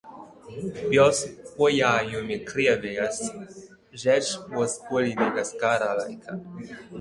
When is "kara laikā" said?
5.61-6.41